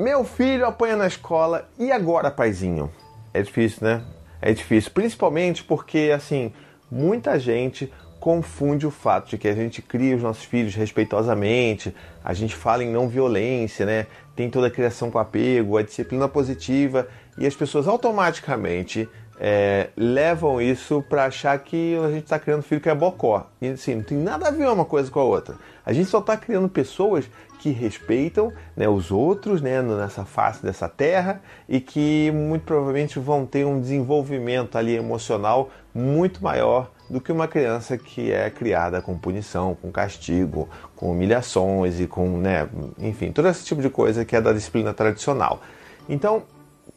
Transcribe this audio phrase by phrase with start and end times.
[0.00, 2.90] Meu filho apanha na escola e agora, paizinho?
[3.34, 4.02] É difícil, né?
[4.40, 6.54] É difícil, principalmente porque, assim,
[6.90, 11.94] muita gente confunde o fato de que a gente cria os nossos filhos respeitosamente,
[12.24, 14.06] a gente fala em não violência, né?
[14.34, 17.06] Tem toda a criação com apego, a disciplina positiva
[17.36, 19.06] e as pessoas automaticamente
[19.42, 23.46] é, levam isso para achar que a gente está criando filho que é bocó.
[23.60, 25.54] E assim, não tem nada a ver uma coisa com a outra.
[25.84, 27.24] A gente só está criando pessoas
[27.58, 33.46] que respeitam né, os outros né, nessa face dessa terra e que muito provavelmente vão
[33.46, 39.18] ter um desenvolvimento ali emocional muito maior do que uma criança que é criada com
[39.18, 44.36] punição, com castigo, com humilhações e com, né, enfim, todo esse tipo de coisa que
[44.36, 45.60] é da disciplina tradicional.
[46.08, 46.44] Então,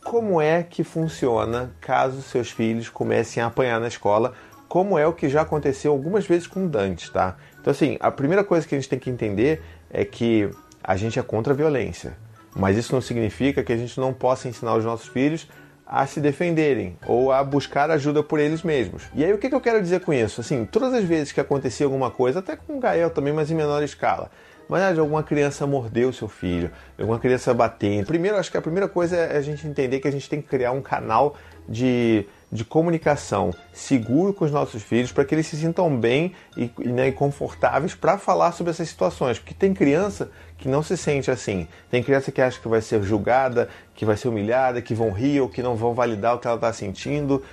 [0.03, 4.33] como é que funciona caso seus filhos comecem a apanhar na escola,
[4.67, 7.37] como é o que já aconteceu algumas vezes com Dante, tá?
[7.59, 10.49] Então, assim, a primeira coisa que a gente tem que entender é que
[10.83, 12.17] a gente é contra a violência,
[12.55, 15.47] mas isso não significa que a gente não possa ensinar os nossos filhos
[15.85, 19.03] a se defenderem ou a buscar ajuda por eles mesmos.
[19.13, 20.41] E aí o que, eu quero dizer com isso?
[20.41, 23.55] Assim, todas as vezes que acontecia alguma coisa, até com o Gael também, mas em
[23.55, 24.31] menor escala,
[24.67, 28.07] mas alguma criança mordeu seu filho, alguma criança batendo.
[28.07, 30.47] Primeiro, acho que a primeira coisa é a gente entender que a gente tem que
[30.47, 31.35] criar um canal
[31.67, 36.71] de, de comunicação seguro com os nossos filhos para que eles se sintam bem e,
[36.79, 39.39] né, e confortáveis para falar sobre essas situações.
[39.39, 41.67] Porque tem criança que não se sente assim.
[41.89, 45.41] Tem criança que acha que vai ser julgada, que vai ser humilhada, que vão rir
[45.41, 47.43] ou que não vão validar o que ela está sentindo,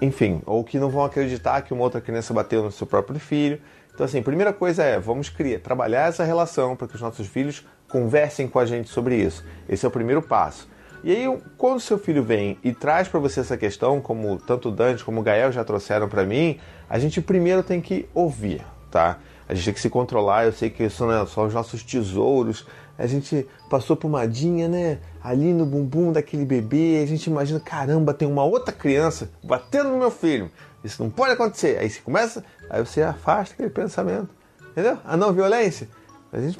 [0.00, 3.60] enfim, ou que não vão acreditar que uma outra criança bateu no seu próprio filho.
[4.00, 7.66] Então, assim, primeira coisa é, vamos criar, trabalhar essa relação para que os nossos filhos
[7.86, 9.44] conversem com a gente sobre isso.
[9.68, 10.66] Esse é o primeiro passo.
[11.04, 15.04] E aí, quando seu filho vem e traz para você essa questão, como tanto Dante
[15.04, 19.18] como o Gael já trouxeram para mim, a gente primeiro tem que ouvir, tá?
[19.46, 20.46] A gente tem que se controlar.
[20.46, 22.66] Eu sei que isso não é só os nossos tesouros.
[22.96, 24.98] A gente passou pomadinha, né?
[25.22, 27.02] Ali no bumbum daquele bebê.
[27.02, 30.50] A gente imagina, caramba, tem uma outra criança batendo no meu filho.
[30.82, 31.78] Isso não pode acontecer.
[31.78, 34.28] Aí você começa, aí você afasta aquele pensamento.
[34.70, 34.98] Entendeu?
[35.04, 35.88] A não violência.
[36.32, 36.58] A gente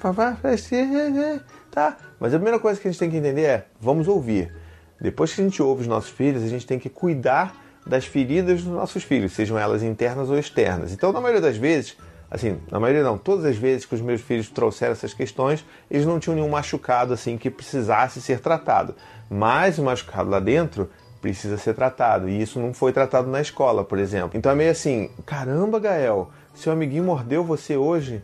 [1.70, 1.96] tá.
[2.18, 4.52] Mas a primeira coisa que a gente tem que entender é: vamos ouvir.
[5.00, 8.62] Depois que a gente ouve os nossos filhos, a gente tem que cuidar das feridas
[8.62, 10.92] dos nossos filhos, sejam elas internas ou externas.
[10.92, 11.96] Então, na maioria das vezes,
[12.30, 16.04] assim, na maioria não, todas as vezes que os meus filhos trouxeram essas questões, eles
[16.04, 18.94] não tinham nenhum machucado assim que precisasse ser tratado.
[19.30, 22.28] Mas o machucado lá dentro precisa ser tratado.
[22.28, 24.36] E isso não foi tratado na escola, por exemplo.
[24.38, 28.22] Então é meio assim: caramba, Gael, seu amiguinho mordeu você hoje?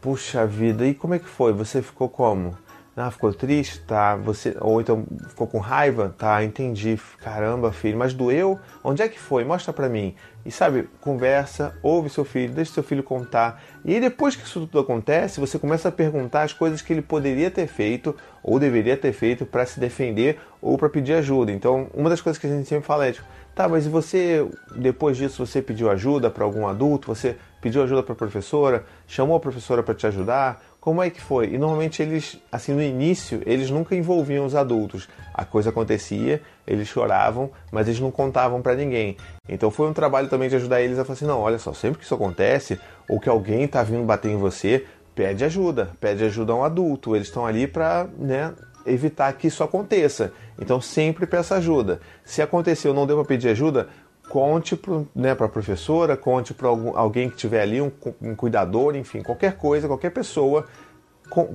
[0.00, 1.52] Puxa vida, e como é que foi?
[1.52, 2.56] Você ficou como?
[3.02, 3.80] Ah, ficou triste?
[3.80, 4.14] Tá.
[4.16, 6.14] Você, ou então ficou com raiva?
[6.18, 7.00] Tá, entendi.
[7.18, 8.58] Caramba, filho, mas doeu?
[8.84, 9.42] Onde é que foi?
[9.42, 10.14] Mostra pra mim.
[10.44, 13.62] E sabe, conversa, ouve seu filho, deixa seu filho contar.
[13.84, 17.50] E depois que isso tudo acontece, você começa a perguntar as coisas que ele poderia
[17.50, 21.52] ter feito ou deveria ter feito para se defender ou para pedir ajuda.
[21.52, 24.46] Então, uma das coisas que a gente sempre fala é tipo, tá, mas e você,
[24.76, 27.08] depois disso, você pediu ajuda para algum adulto?
[27.08, 28.84] Você pediu ajuda para a professora?
[29.06, 30.62] Chamou a professora para te ajudar?
[30.80, 31.52] Como é que foi?
[31.52, 35.08] E normalmente eles, assim, no início, eles nunca envolviam os adultos.
[35.34, 39.16] A coisa acontecia, eles choravam, mas eles não contavam para ninguém.
[39.46, 41.98] Então foi um trabalho também de ajudar eles a falar assim: não, olha só, sempre
[41.98, 46.52] que isso acontece, ou que alguém tá vindo bater em você, pede ajuda, pede ajuda
[46.52, 47.14] a um adulto.
[47.14, 48.54] Eles estão ali para, né,
[48.86, 50.32] evitar que isso aconteça.
[50.58, 52.00] Então sempre peça ajuda.
[52.24, 53.88] Se aconteceu, não deu para pedir ajuda,
[54.30, 57.90] conte para né, a professora, conte para alguém que tiver ali, um,
[58.22, 60.66] um, cuidador, enfim, qualquer coisa, qualquer pessoa,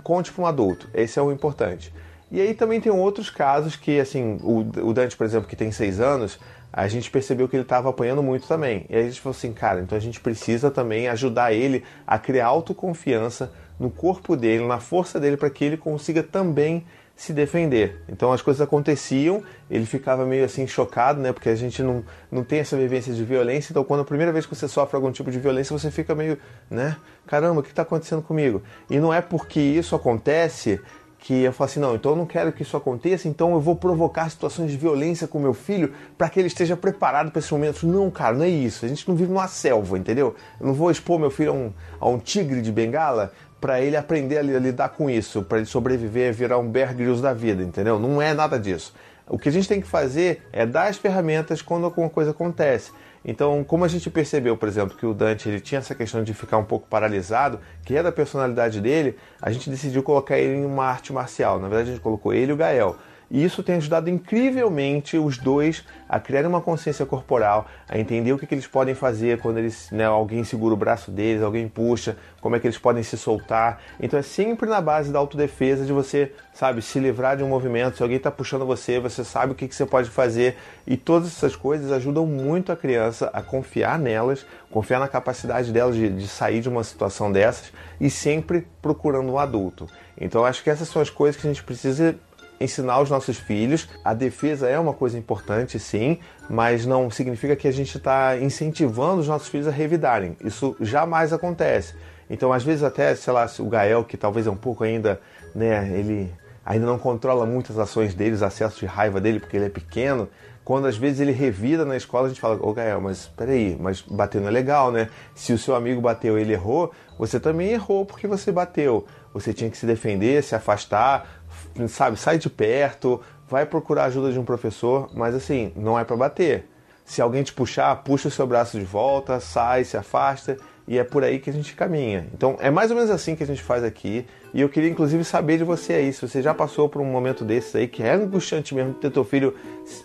[0.03, 0.90] conte para um adulto.
[0.94, 1.94] Esse é o importante.
[2.30, 4.59] E aí também tem outros casos que, assim, o,
[4.90, 6.38] o Dante, por exemplo, que tem seis anos,
[6.72, 8.86] a gente percebeu que ele estava apanhando muito também.
[8.90, 12.19] E aí a gente falou assim, cara, então a gente precisa também ajudar ele a
[12.19, 18.02] criar autoconfiança no corpo dele, na força dele, para que ele consiga também se defender.
[18.09, 21.31] Então as coisas aconteciam, ele ficava meio assim chocado, né?
[21.31, 24.46] Porque a gente não, não tem essa vivência de violência, então quando a primeira vez
[24.46, 26.38] que você sofre algum tipo de violência, você fica meio,
[26.70, 26.98] né?
[27.25, 28.62] Caramba, o que está acontecendo comigo?
[28.90, 30.81] E não é porque isso acontece
[31.25, 33.75] que eu falo assim, não, então eu não quero que isso aconteça, então eu vou
[33.75, 37.88] provocar situações de violência com meu filho para que ele esteja preparado para esse momento.
[37.88, 38.86] Não, cara, não é isso.
[38.86, 40.36] A gente não vive numa selva, entendeu?
[40.60, 43.34] Eu não vou expor meu filho a um, a um tigre de bengala
[43.65, 47.63] para ele aprender a lidar com isso, para ele sobreviver virar um Bear da vida,
[47.63, 47.97] entendeu?
[47.97, 48.94] Não é nada disso.
[49.27, 52.91] O que a gente tem que fazer é dar as ferramentas quando alguma coisa acontece.
[53.25, 56.31] Então, como a gente percebeu, por exemplo, que o Dante ele tinha essa questão de
[56.31, 60.65] ficar um pouco paralisado, que é da personalidade dele, a gente decidiu colocar ele em
[60.65, 61.59] uma arte marcial.
[61.59, 62.95] Na verdade, a gente colocou ele e o Gael.
[63.30, 68.38] E isso tem ajudado incrivelmente os dois a criarem uma consciência corporal, a entender o
[68.38, 72.18] que, que eles podem fazer quando eles, né, alguém segura o braço deles, alguém puxa,
[72.39, 73.81] como é que eles podem se soltar.
[74.00, 77.98] Então é sempre na base da autodefesa de você, sabe, se livrar de um movimento.
[77.98, 80.56] Se alguém está puxando você, você sabe o que, que você pode fazer.
[80.86, 85.95] E todas essas coisas ajudam muito a criança a confiar nelas, confiar na capacidade delas
[85.95, 89.88] de, de sair de uma situação dessas e sempre procurando um adulto.
[90.19, 92.16] Então acho que essas são as coisas que a gente precisa
[92.65, 93.88] ensinar aos nossos filhos.
[94.03, 96.19] A defesa é uma coisa importante, sim,
[96.50, 100.35] mas não significa que a gente está incentivando os nossos filhos a revidarem.
[100.44, 101.95] Isso jamais acontece.
[102.29, 105.21] Então, às vezes, até, sei lá, o Gael, que talvez é um pouco ainda,
[105.53, 106.31] né, ele
[106.65, 109.69] ainda não controla muito as ações dele, os acessos de raiva dele, porque ele é
[109.69, 110.27] pequeno.
[110.65, 114.01] Quando às vezes ele revida na escola, a gente fala: Ô Gael, mas peraí, mas
[114.01, 115.09] bater não é legal, né?
[115.35, 119.06] Se o seu amigo bateu e ele errou, você também errou porque você bateu.
[119.31, 121.44] Você tinha que se defender, se afastar,
[121.88, 126.17] sabe, sai de perto, vai procurar ajuda de um professor, mas assim, não é para
[126.17, 126.67] bater.
[127.06, 130.57] Se alguém te puxar, puxa o seu braço de volta, sai, se afasta
[130.88, 132.28] e é por aí que a gente caminha.
[132.34, 134.26] Então é mais ou menos assim que a gente faz aqui.
[134.54, 137.44] E eu queria inclusive saber de você aí, se você já passou por um momento
[137.44, 139.54] desses aí, que é angustiante mesmo ter teu filho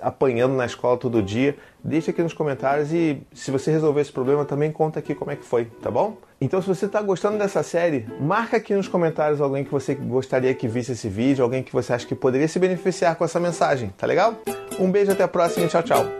[0.01, 4.45] apanhando na escola todo dia, deixa aqui nos comentários e se você resolver esse problema
[4.45, 6.17] também conta aqui como é que foi, tá bom?
[6.41, 10.53] Então se você está gostando dessa série, marca aqui nos comentários alguém que você gostaria
[10.53, 13.93] que visse esse vídeo, alguém que você acha que poderia se beneficiar com essa mensagem,
[13.97, 14.35] tá legal?
[14.81, 16.20] Um beijo, até a próxima e tchau, tchau!